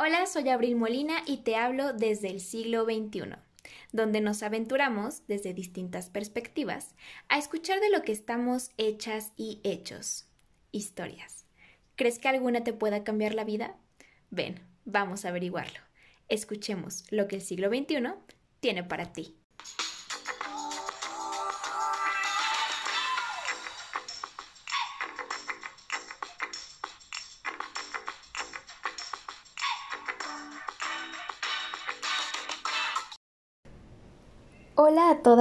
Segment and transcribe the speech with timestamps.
[0.00, 3.34] Hola, soy Abril Molina y te hablo desde el siglo XXI,
[3.90, 6.94] donde nos aventuramos desde distintas perspectivas
[7.28, 10.28] a escuchar de lo que estamos hechas y hechos.
[10.70, 11.46] Historias.
[11.96, 13.74] ¿Crees que alguna te pueda cambiar la vida?
[14.30, 15.80] Ven, vamos a averiguarlo.
[16.28, 18.12] Escuchemos lo que el siglo XXI
[18.60, 19.34] tiene para ti.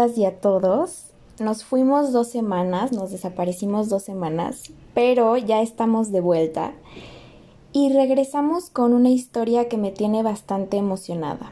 [0.05, 1.05] Y a todos.
[1.39, 6.73] Nos fuimos dos semanas, nos desaparecimos dos semanas, pero ya estamos de vuelta
[7.73, 11.51] y regresamos con una historia que me tiene bastante emocionada.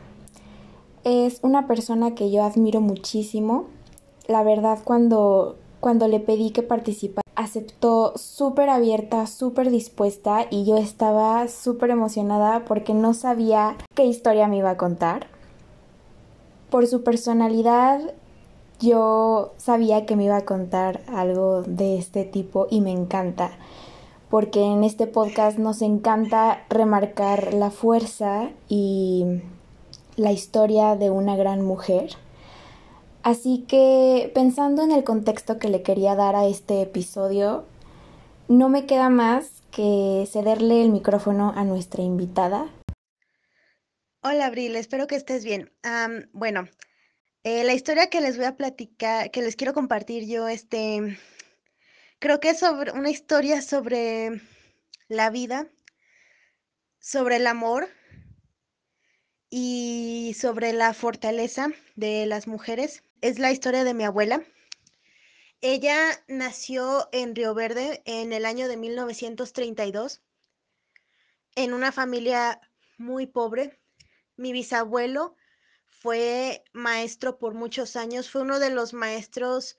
[1.04, 3.66] Es una persona que yo admiro muchísimo.
[4.28, 10.78] La verdad, cuando, cuando le pedí que participara, aceptó súper abierta, súper dispuesta y yo
[10.78, 15.28] estaba súper emocionada porque no sabía qué historia me iba a contar.
[16.72, 18.14] Por su personalidad,
[18.86, 23.52] yo sabía que me iba a contar algo de este tipo y me encanta,
[24.30, 29.42] porque en este podcast nos encanta remarcar la fuerza y
[30.16, 32.12] la historia de una gran mujer.
[33.24, 37.66] Así que pensando en el contexto que le quería dar a este episodio,
[38.48, 42.68] no me queda más que cederle el micrófono a nuestra invitada.
[44.22, 45.72] Hola Abril, espero que estés bien.
[46.34, 46.68] bueno,
[47.46, 51.16] eh, la historia que les voy a platicar, que les quiero compartir yo, este,
[52.18, 54.42] creo que es sobre una historia sobre
[55.10, 55.70] la vida,
[56.98, 57.88] sobre el amor
[59.52, 63.04] y sobre la fortaleza de las mujeres.
[63.22, 64.44] Es la historia de mi abuela.
[65.62, 70.24] Ella nació en Río Verde en el año de 1932,
[71.56, 72.60] en una familia
[72.98, 73.80] muy pobre.
[74.36, 75.36] Mi bisabuelo
[76.06, 79.76] fue maestro por muchos años, fue uno de los maestros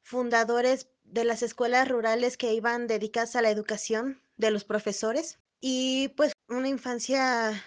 [0.00, 6.10] fundadores de las escuelas rurales que iban dedicadas a la educación de los profesores y
[6.10, 7.64] pues una infancia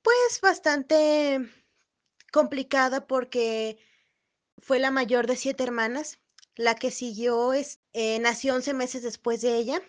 [0.00, 1.46] pues bastante
[2.32, 3.76] complicada porque
[4.56, 6.18] fue la mayor de siete hermanas.
[6.54, 9.82] La que siguió es, eh, nació 11 meses después de ella.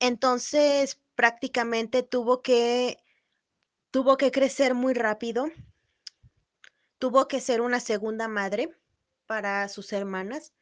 [0.00, 2.96] Entonces prácticamente tuvo que,
[3.90, 5.50] tuvo que crecer muy rápido
[6.98, 8.70] Tuvo que ser una segunda madre
[9.26, 10.52] para sus hermanas,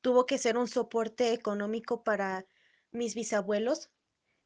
[0.00, 2.46] tuvo que ser un soporte económico para
[2.90, 3.90] mis bisabuelos.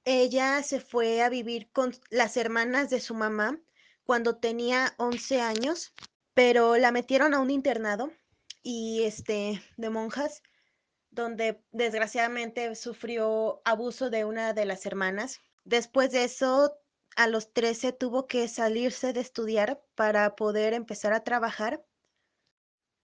[0.05, 3.61] Ella se fue a vivir con las hermanas de su mamá
[4.05, 5.93] cuando tenía 11 años,
[6.35, 8.11] pero la metieron a un internado
[8.63, 10.43] y este de monjas
[11.11, 15.41] donde desgraciadamente sufrió abuso de una de las hermanas.
[15.65, 16.80] Después de eso
[17.17, 21.85] a los 13 tuvo que salirse de estudiar para poder empezar a trabajar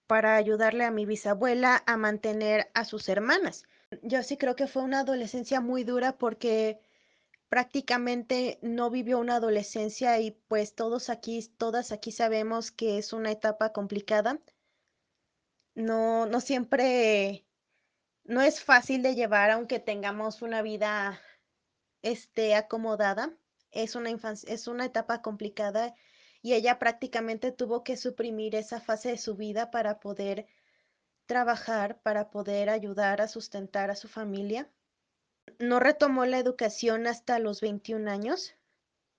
[0.07, 3.65] para ayudarle a mi bisabuela a mantener a sus hermanas.
[4.03, 6.81] Yo sí creo que fue una adolescencia muy dura porque
[7.49, 13.31] prácticamente no vivió una adolescencia y pues todos aquí, todas aquí sabemos que es una
[13.33, 14.41] etapa complicada.
[15.75, 17.47] No, no siempre,
[18.25, 21.21] no es fácil de llevar aunque tengamos una vida,
[22.03, 23.37] este, acomodada
[23.83, 25.95] es una infancia, es una etapa complicada
[26.43, 30.47] y ella prácticamente tuvo que suprimir esa fase de su vida para poder
[31.27, 34.71] trabajar, para poder ayudar a sustentar a su familia.
[35.59, 38.55] No retomó la educación hasta los 21 años.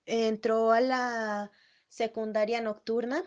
[0.06, 1.50] Entró a la
[1.88, 3.22] secundaria nocturna.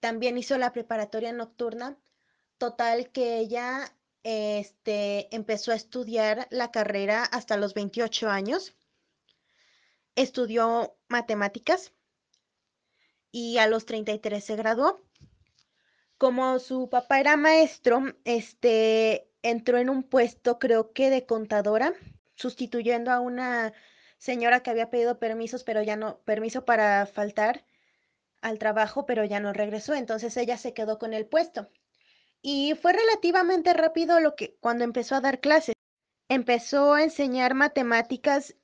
[0.00, 1.98] También hizo la preparatoria nocturna.
[2.56, 8.77] Total que ella este, empezó a estudiar la carrera hasta los 28 años
[10.22, 11.92] estudió matemáticas
[13.30, 15.00] y a los 33 se graduó.
[16.18, 21.94] Como su papá era maestro, este entró en un puesto, creo que de contadora,
[22.34, 23.72] sustituyendo a una
[24.18, 27.64] señora que había pedido permisos, pero ya no, permiso para faltar
[28.40, 29.94] al trabajo, pero ya no regresó.
[29.94, 31.70] Entonces ella se quedó con el puesto.
[32.42, 35.74] Y fue relativamente rápido lo que cuando empezó a dar clases.
[36.28, 38.56] Empezó a enseñar matemáticas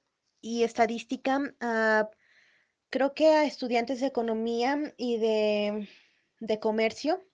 [0.45, 1.41] y estadística
[2.91, 5.89] creo que a estudiantes de economía y de,
[6.39, 7.25] de comercio.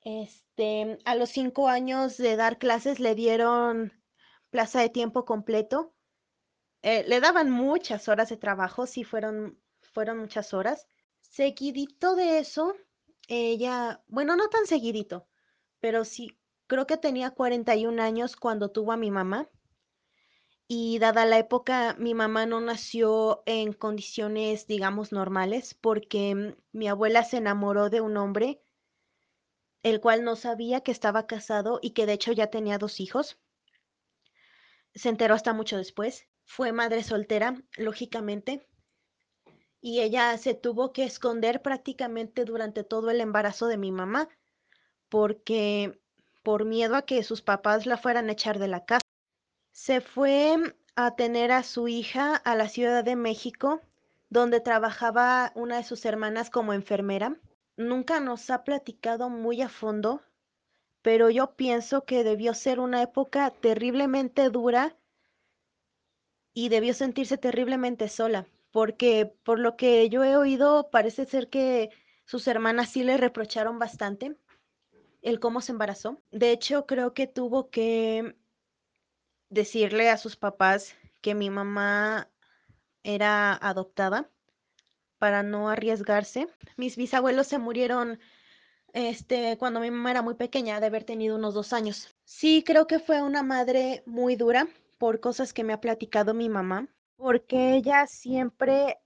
[0.00, 3.92] Este, a los cinco años de dar clases le dieron
[4.48, 5.94] plaza de tiempo completo.
[6.80, 9.60] Eh, le daban muchas horas de trabajo, sí fueron,
[9.92, 10.86] fueron muchas horas.
[11.20, 12.74] Seguidito de eso,
[13.28, 15.28] ella, bueno, no tan seguidito,
[15.80, 19.50] pero sí, creo que tenía 41 años cuando tuvo a mi mamá
[20.74, 26.88] y dada la época, mi mamá no nació en condiciones, digamos, normales, porque mm, mi
[26.88, 28.62] abuela se enamoró de un hombre,
[29.82, 33.38] el cual no sabía que estaba casado y que de hecho ya tenía dos hijos.
[34.94, 36.26] Se enteró hasta mucho después.
[36.46, 38.66] Fue madre soltera, lógicamente,
[39.82, 44.30] y ella se tuvo que esconder prácticamente durante todo el embarazo de mi mamá,
[45.10, 46.00] porque
[46.42, 49.01] por miedo a que sus papás la fueran a echar de la casa.
[49.72, 50.56] Se fue
[50.96, 53.80] a tener a su hija a la Ciudad de México,
[54.28, 57.40] donde trabajaba una de sus hermanas como enfermera.
[57.76, 60.20] Nunca nos ha platicado muy a fondo,
[61.00, 64.96] pero yo pienso que debió ser una época terriblemente dura
[66.52, 71.90] y debió sentirse terriblemente sola, porque por lo que yo he oído parece ser que
[72.26, 74.36] sus hermanas sí le reprocharon bastante
[75.22, 76.20] el cómo se embarazó.
[76.30, 78.36] De hecho, creo que tuvo que
[79.52, 82.30] decirle a sus papás que mi mamá
[83.04, 84.30] era adoptada
[85.18, 86.48] para no arriesgarse.
[86.76, 88.18] Mis bisabuelos se murieron
[88.94, 92.16] este, cuando mi mamá era muy pequeña, de haber tenido unos dos años.
[92.24, 94.68] Sí, creo que fue una madre muy dura
[94.98, 98.98] por cosas que me ha platicado mi mamá, porque ella siempre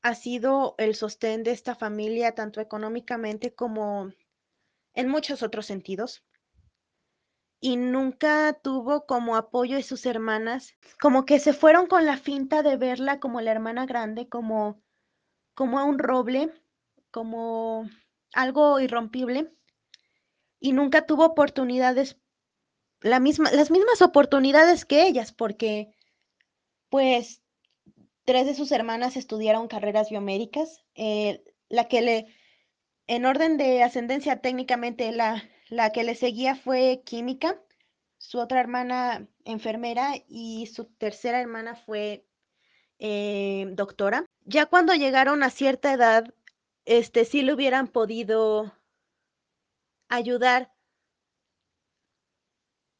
[0.00, 4.12] ha sido el sostén de esta familia, tanto económicamente como
[4.94, 6.24] en muchos otros sentidos.
[7.64, 12.64] Y nunca tuvo como apoyo de sus hermanas, como que se fueron con la finta
[12.64, 14.82] de verla como la hermana grande, como,
[15.54, 16.52] como a un roble,
[17.12, 17.88] como
[18.34, 19.54] algo irrompible.
[20.58, 22.18] Y nunca tuvo oportunidades,
[23.00, 25.94] la misma, las mismas oportunidades que ellas, porque
[26.88, 27.44] pues
[28.24, 30.82] tres de sus hermanas estudiaron carreras biomédicas.
[30.96, 32.26] Eh, la que le
[33.06, 35.42] en orden de ascendencia, técnicamente la,
[35.72, 37.58] la que le seguía fue química,
[38.18, 42.26] su otra hermana enfermera y su tercera hermana fue
[42.98, 44.26] eh, doctora.
[44.44, 46.34] Ya cuando llegaron a cierta edad,
[46.84, 48.70] este sí le hubieran podido
[50.08, 50.74] ayudar,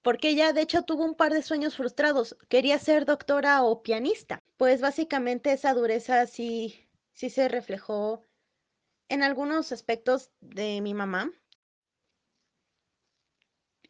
[0.00, 2.38] porque ella de hecho tuvo un par de sueños frustrados.
[2.48, 4.38] Quería ser doctora o pianista.
[4.56, 8.24] Pues básicamente esa dureza sí, sí se reflejó
[9.10, 11.30] en algunos aspectos de mi mamá.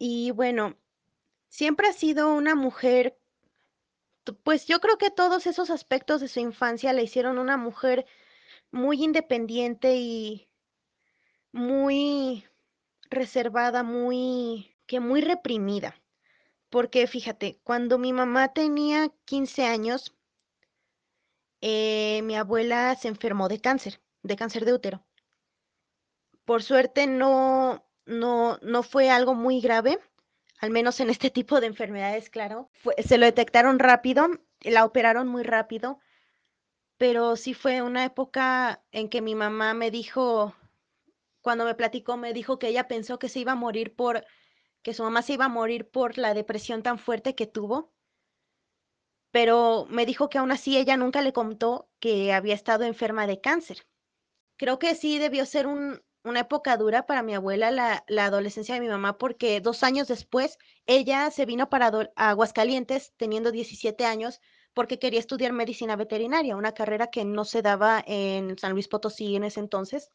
[0.05, 0.77] Y bueno,
[1.47, 3.17] siempre ha sido una mujer,
[4.43, 8.05] pues yo creo que todos esos aspectos de su infancia le hicieron una mujer
[8.73, 10.51] muy independiente y
[11.53, 12.45] muy
[13.11, 15.95] reservada, muy, que muy reprimida.
[16.69, 20.17] Porque fíjate, cuando mi mamá tenía 15 años,
[21.61, 25.07] eh, mi abuela se enfermó de cáncer, de cáncer de útero.
[26.45, 29.99] Por suerte no, no, no fue algo muy grave,
[30.59, 32.71] al menos en este tipo de enfermedades, claro.
[33.05, 34.29] se lo detectaron rápido,
[34.61, 35.99] la operaron muy rápido,
[36.99, 40.55] pero sí fue una época en que mi mamá me dijo,
[41.41, 44.25] cuando me platicó, me dijo que ella pensó que se iba a morir por,
[44.83, 47.93] que su mamá se iba a morir por la depresión tan fuerte que tuvo.
[49.33, 53.41] Pero me dijo que aún así ella nunca le contó que había estado enferma de
[53.41, 53.87] cáncer.
[54.57, 58.81] Creo que sí debió ser un, una época dura para mi abuela, la, adolescencia de
[58.81, 64.41] mi mamá, porque dos años después ella se vino para Aguascalientes teniendo 17 años
[64.75, 69.37] porque quería estudiar medicina veterinaria, una carrera que no se daba en San Luis Potosí
[69.37, 70.11] en ese entonces.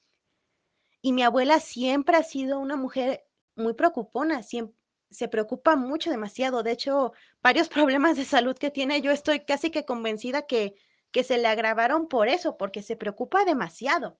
[1.01, 4.75] Y mi abuela siempre ha sido una mujer muy preocupona, siempre,
[5.11, 6.63] se preocupa mucho, demasiado.
[6.63, 10.75] De hecho, varios problemas de salud que tiene, yo estoy casi que convencida que,
[11.11, 14.17] que se le agravaron por eso, porque se preocupa demasiado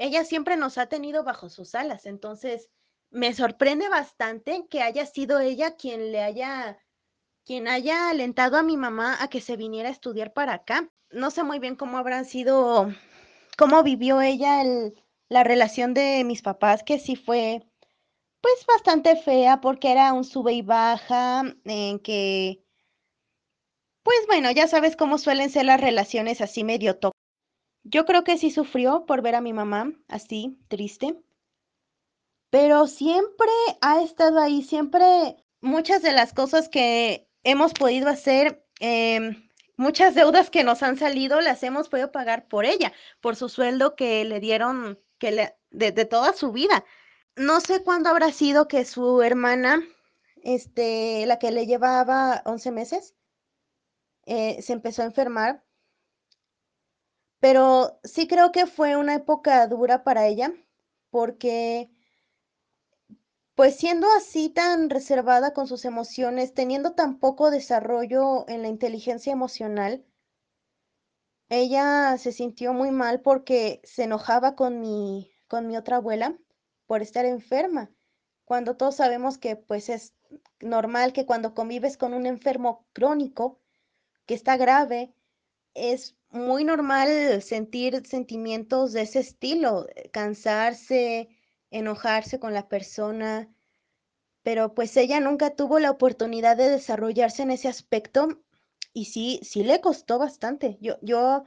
[0.00, 2.70] ella siempre nos ha tenido bajo sus alas, entonces
[3.10, 6.78] me sorprende bastante que haya sido ella quien le haya,
[7.44, 10.88] quien haya alentado a mi mamá a que se viniera a estudiar para acá.
[11.10, 12.90] No sé muy bien cómo habrán sido,
[13.58, 14.62] cómo vivió ella
[15.28, 17.62] la relación de mis papás, que sí fue
[18.40, 22.64] pues bastante fea porque era un sube y baja en que
[24.02, 27.19] pues bueno, ya sabes cómo suelen ser las relaciones así medio tóxicas
[27.82, 31.16] yo creo que sí sufrió por ver a mi mamá así, triste,
[32.50, 33.48] pero siempre
[33.80, 40.50] ha estado ahí, siempre muchas de las cosas que hemos podido hacer, em, muchas deudas
[40.50, 44.40] que nos han salido, las hemos podido pagar por ella, por su sueldo que le
[44.40, 46.84] dieron que le, de, toda su vida.
[47.36, 49.82] No sé cuándo habrá sido que su hermana,
[50.42, 53.14] este, la que le llevaba 11 meses,
[54.26, 55.64] eh, se empezó a enfermar
[57.40, 60.52] pero sí creo que fue una época dura para ella,
[61.10, 61.90] porque
[63.54, 69.32] pues siendo así tan reservada con sus emociones, teniendo tan poco desarrollo en la inteligencia
[69.32, 70.04] emocional,
[71.50, 76.38] ella se sintió muy mal porque se enojaba con mi, con mi otra abuela
[76.86, 77.90] por estar enferma,
[78.44, 80.14] cuando todos sabemos que pues es
[80.60, 83.60] normal que cuando convives con un enfermo crónico
[84.26, 85.14] que está grave,
[85.74, 91.28] es muy normal sentir sentimientos de ese estilo, cansarse,
[91.70, 93.48] enojarse con la persona,
[94.42, 98.40] pero pues ella nunca tuvo la oportunidad de desarrollarse en ese aspecto
[98.92, 100.78] y sí, sí le costó bastante.
[100.80, 101.44] Yo, yo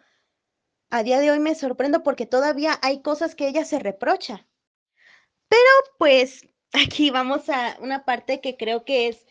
[0.90, 4.48] a día de hoy me sorprendo porque todavía hay cosas que ella se reprocha.
[5.48, 9.26] Pero pues aquí vamos a una parte que creo que es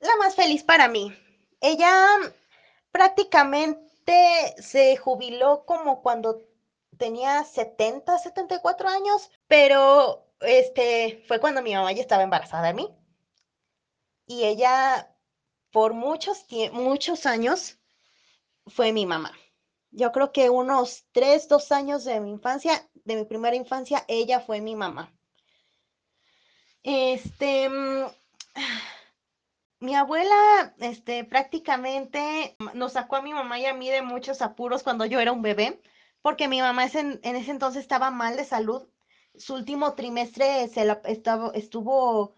[0.00, 1.12] la más feliz para mí.
[1.60, 1.92] Ella
[2.90, 3.86] prácticamente
[4.58, 6.42] se jubiló como cuando
[6.96, 12.94] tenía 70, 74 años, pero este fue cuando mi mamá ya estaba embarazada de mí.
[14.26, 15.14] Y ella
[15.70, 17.78] por muchos, muchos años
[18.66, 19.32] fue mi mamá.
[19.90, 24.40] Yo creo que unos tres, dos años de mi infancia, de mi primera infancia, ella
[24.40, 25.12] fue mi mamá.
[26.82, 28.06] Este, mm,
[29.80, 34.82] mi abuela, este, prácticamente nos sacó a mi mamá y a mí de muchos apuros
[34.82, 35.80] cuando yo era un bebé,
[36.22, 38.88] porque mi mamá en, ese entonces estaba mal de salud.
[39.36, 42.34] Su último trimestre estuvo,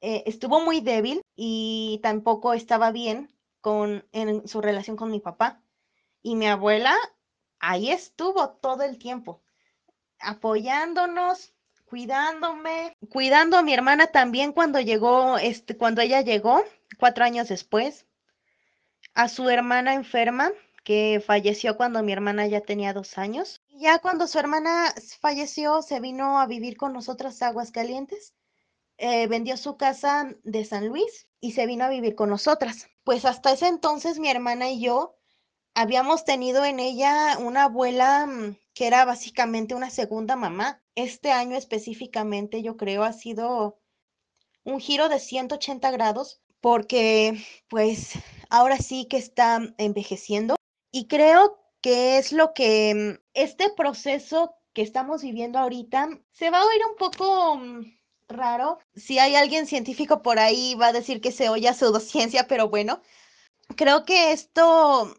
[0.00, 5.62] eh, estuvo muy débil y tampoco estaba bien con, en su relación con mi papá.
[6.22, 6.94] Y mi abuela
[7.60, 9.42] ahí estuvo todo el tiempo,
[10.18, 11.53] apoyándonos,
[11.94, 16.64] cuidándome, cuidando a mi hermana también cuando llegó, este, cuando ella llegó,
[16.98, 18.04] cuatro años después,
[19.14, 20.50] a su hermana enferma,
[20.82, 23.62] que falleció cuando mi hermana ya tenía dos años.
[23.68, 28.34] Ya cuando su hermana falleció, se vino a vivir con nosotras a Aguascalientes.
[28.98, 32.88] Eh, vendió su casa de San Luis y se vino a vivir con nosotras.
[33.04, 35.16] Pues hasta ese entonces mi hermana y yo
[35.74, 40.83] habíamos tenido en ella una abuela mm, que era básicamente una segunda mamá.
[40.94, 43.80] Este año específicamente yo creo ha sido
[44.64, 48.12] un giro de 180 grados porque pues
[48.48, 50.56] ahora sí que está envejeciendo
[50.90, 56.66] y creo que es lo que este proceso que estamos viviendo ahorita se va a
[56.66, 57.98] oír un poco mm,
[58.28, 58.78] raro.
[58.94, 63.02] Si hay alguien científico por ahí va a decir que se oye pseudociencia, pero bueno,
[63.76, 65.14] creo que esto,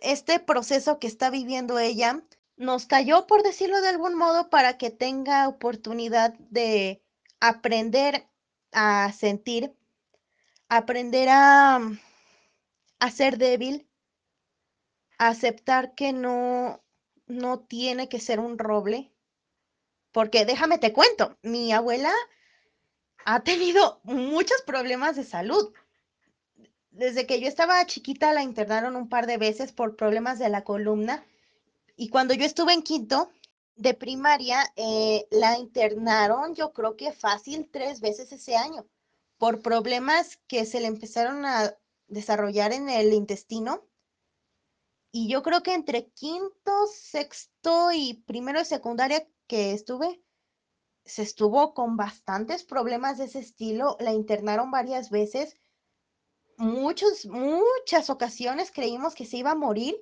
[0.00, 2.22] este proceso que está viviendo ella
[2.60, 7.02] nos cayó, por decirlo de algún modo, para que tenga oportunidad de
[7.40, 8.28] aprender
[8.70, 9.74] a sentir,
[10.68, 11.80] aprender a,
[12.98, 13.88] a ser débil,
[15.16, 16.82] aceptar que no,
[17.26, 19.10] no tiene que ser un roble,
[20.12, 22.12] porque déjame te cuento, mi abuela
[23.24, 25.72] ha tenido muchos problemas de salud.
[26.90, 30.62] Desde que yo estaba chiquita la internaron un par de veces por problemas de la
[30.62, 31.24] columna
[31.96, 33.30] y cuando yo estuve en quinto
[33.76, 38.86] de primaria, eh, la internaron, yo creo que fácil tres veces ese año,
[39.38, 41.74] por problemas que se le empezaron a
[42.08, 43.86] desarrollar en el intestino.
[45.12, 50.22] Y yo creo que entre quinto, sexto y primero de secundaria que estuve,
[51.04, 53.96] se estuvo con bastantes problemas de ese estilo.
[53.98, 55.56] La internaron varias veces.
[56.58, 59.96] Muchos, muchas ocasiones creímos que se iba a morir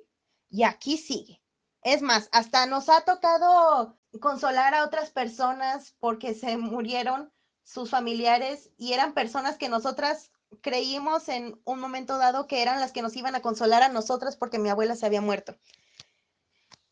[0.49, 1.41] y aquí sigue.
[1.83, 7.31] Es más, hasta nos ha tocado consolar a otras personas porque se murieron
[7.63, 10.31] sus familiares y eran personas que nosotras
[10.61, 14.35] creímos en un momento dado que eran las que nos iban a consolar a nosotras
[14.35, 15.55] porque mi abuela se había muerto.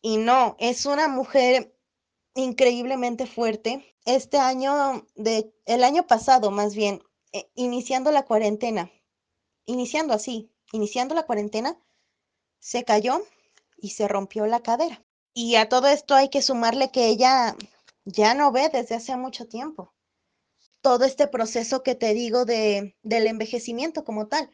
[0.00, 1.76] Y no, es una mujer
[2.34, 3.96] increíblemente fuerte.
[4.04, 7.02] Este año, de, el año pasado más bien,
[7.32, 8.90] eh, iniciando la cuarentena,
[9.66, 11.76] iniciando así, iniciando la cuarentena,
[12.60, 13.22] se cayó
[13.80, 15.04] y se rompió la cadera.
[15.34, 17.56] Y a todo esto hay que sumarle que ella
[18.04, 19.94] ya no ve desde hace mucho tiempo.
[20.80, 24.50] Todo este proceso que te digo de, del envejecimiento como tal,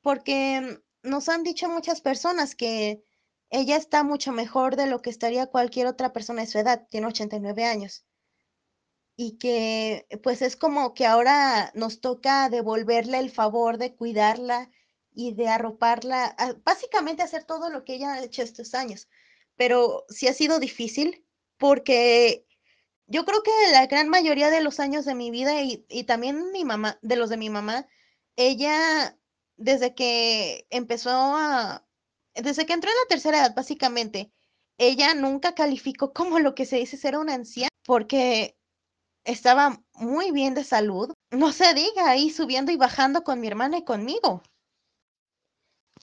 [0.00, 3.04] porque nos han dicho muchas personas que
[3.50, 7.06] ella está mucho mejor de lo que estaría cualquier otra persona de su edad, tiene
[7.06, 8.04] 89 años.
[9.16, 14.70] Y que pues es como que ahora nos toca devolverle el favor de cuidarla
[15.16, 19.08] y de arroparla, básicamente hacer todo lo que ella ha hecho estos años.
[19.56, 21.24] Pero sí ha sido difícil
[21.56, 22.46] porque
[23.06, 26.52] yo creo que la gran mayoría de los años de mi vida y, y también
[26.52, 27.88] mi mamá, de los de mi mamá,
[28.36, 29.16] ella
[29.56, 31.86] desde que empezó a,
[32.34, 34.32] desde que entró en la tercera edad, básicamente,
[34.78, 38.58] ella nunca calificó como lo que se dice ser una anciana, porque
[39.24, 41.12] estaba muy bien de salud.
[41.30, 44.42] No se diga, ahí subiendo y bajando con mi hermana y conmigo.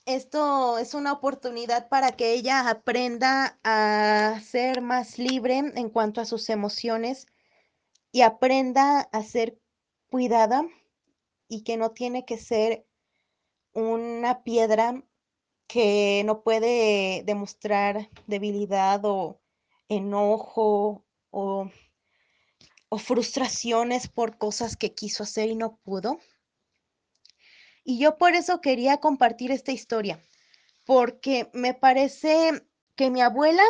[0.06, 6.26] Esto es una oportunidad para que ella aprenda a ser más libre en cuanto a
[6.26, 7.26] sus emociones
[8.12, 9.58] y aprenda a ser
[10.10, 10.66] cuidada
[11.48, 12.86] y que no tiene que ser
[13.72, 15.02] una piedra
[15.66, 19.40] que no puede demostrar debilidad o
[19.88, 21.70] enojo o,
[22.90, 26.18] o frustraciones por cosas que quiso hacer y no pudo.
[27.84, 30.18] Y yo por eso quería compartir esta historia,
[30.86, 33.62] porque me parece que mi abuela,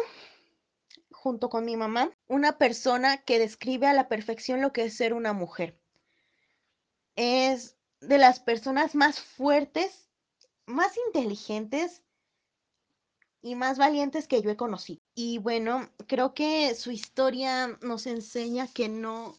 [1.11, 5.15] junto con mi mamá, una persona que describe a la perfección lo que es ser
[5.15, 5.81] una mujer.
[7.17, 10.09] Es de las personas más fuertes,
[10.65, 12.05] más inteligentes
[13.43, 15.01] y más valientes que yo he conocido.
[15.17, 19.37] Y bueno, creo que su historia nos enseña que no,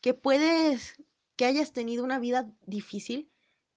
[0.00, 0.94] que puedes,
[1.36, 3.30] que hayas tenido una vida difícil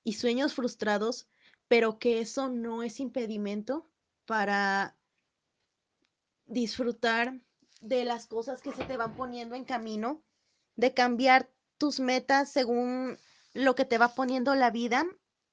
[0.08, 1.28] y sueños frustrados,
[1.68, 3.86] pero que eso no es impedimento
[4.26, 4.96] para
[6.46, 7.42] disfrutar
[7.82, 10.24] de las cosas que se te van poniendo en camino,
[10.78, 13.18] de cambiar tus metas según
[13.52, 15.06] lo que te va poniendo la vida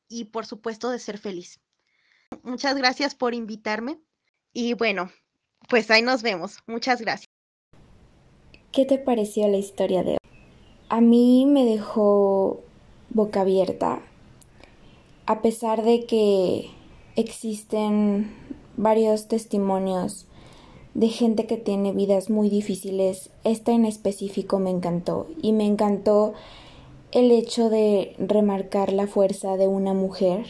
[0.07, 1.61] y por supuesto de ser feliz.
[2.45, 3.99] Muchas gracias por invitarme
[4.53, 5.11] y bueno,
[5.69, 6.59] pues ahí nos vemos.
[6.69, 7.27] Muchas gracias.
[8.71, 10.19] ¿Qué te pareció la historia de hoy?
[10.91, 12.63] A mí me dejó
[13.11, 14.01] boca abierta,
[15.27, 16.71] a pesar de que
[17.17, 18.31] existen
[18.77, 20.27] varios testimonios
[20.95, 26.35] de gente que tiene vidas muy difíciles, esta en específico me encantó y me encantó
[27.13, 30.47] el hecho de remarcar la fuerza de una mujer,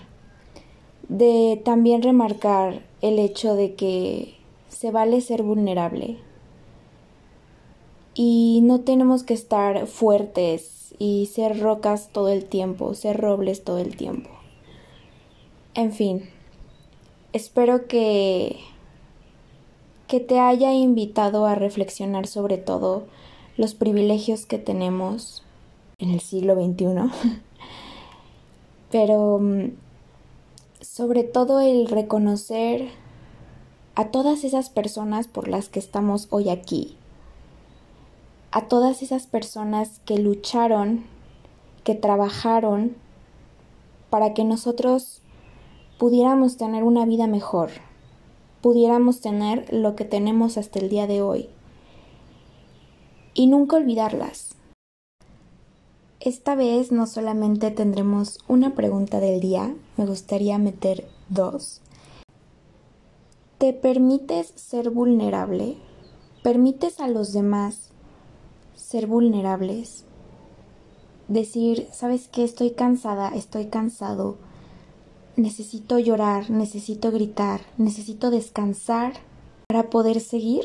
[1.09, 4.35] de también remarcar el hecho de que
[4.69, 6.19] se vale ser vulnerable
[8.15, 13.79] y no tenemos que estar fuertes y ser rocas todo el tiempo, ser robles todo
[13.79, 14.31] el tiempo.
[15.75, 16.29] En fin,
[17.33, 18.59] espero que
[20.07, 23.05] que te haya invitado a reflexionar sobre todo
[23.57, 25.43] los privilegios que tenemos
[25.99, 26.87] en el siglo XXI,
[28.93, 29.73] pero mm,
[30.81, 32.89] sobre todo el reconocer
[33.97, 36.97] a todas esas personas por las que estamos hoy aquí,
[38.51, 41.05] a todas esas personas que lucharon,
[41.83, 42.95] que trabajaron
[44.11, 45.23] para que nosotros
[46.05, 47.71] pudiéramos tener una vida mejor,
[48.61, 51.49] pudiéramos tener lo que tenemos hasta el día de hoy.
[53.33, 54.55] Y nunca olvidarlas,
[56.21, 61.81] esta vez no solamente tendremos una pregunta del día, me gustaría meter dos.
[63.57, 65.79] ¿Te permites ser vulnerable?
[66.43, 67.93] ¿Permites a los demás
[68.75, 70.05] ser vulnerables?
[71.29, 72.45] Decir, ¿sabes qué?
[72.45, 74.37] Estoy cansada, estoy cansado.
[75.37, 79.15] Necesito llorar, necesito gritar, necesito descansar
[79.67, 80.65] para poder seguir.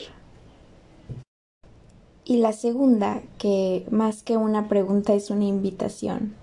[2.23, 6.35] Y la segunda, que más que una pregunta es una invitación,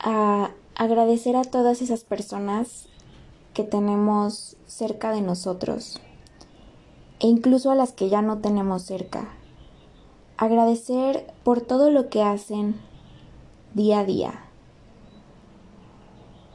[0.00, 2.88] a agradecer a todas esas personas
[3.52, 6.00] que tenemos cerca de nosotros
[7.20, 9.28] e incluso a las que ya no tenemos cerca.
[10.36, 12.76] Agradecer por todo lo que hacen
[13.74, 14.47] día a día,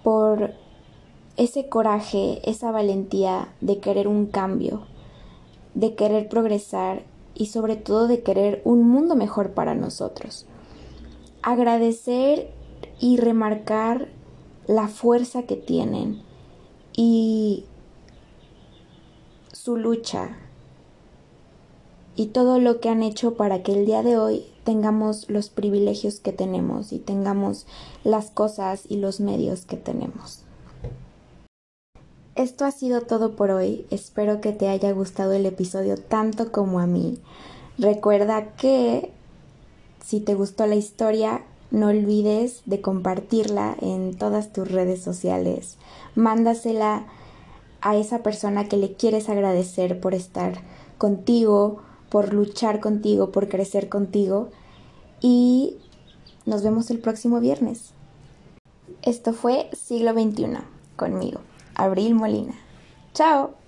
[0.04, 0.54] por
[1.38, 4.84] ese coraje, esa valentía de querer un cambio,
[5.74, 10.46] de querer progresar y sobre todo de querer un mundo mejor para nosotros.
[11.42, 12.52] Agradecer
[13.00, 14.10] y remarcar
[14.68, 16.22] la fuerza que tienen
[16.96, 17.66] y
[19.52, 20.38] su lucha
[22.16, 26.20] y todo lo que han hecho para que el día de hoy tengamos los privilegios
[26.20, 27.66] que tenemos y tengamos
[28.04, 30.44] las cosas y los medios que tenemos.
[32.36, 33.86] Esto ha sido todo por hoy.
[33.92, 37.20] Espero que te haya gustado el episodio tanto como a mí.
[37.78, 39.12] Recuerda que
[40.04, 45.78] si te gustó la historia, no olvides de compartirla en todas tus redes sociales.
[46.16, 47.06] Mándasela
[47.82, 50.62] a esa persona que le quieres agradecer por estar
[50.98, 51.82] contigo,
[52.14, 54.52] por luchar contigo, por crecer contigo.
[55.20, 55.78] Y
[56.46, 57.94] nos vemos el próximo viernes.
[59.02, 60.60] Esto fue Siglo XXI
[60.96, 61.40] conmigo.
[61.74, 62.54] Abril Molina.
[63.16, 63.63] Chao.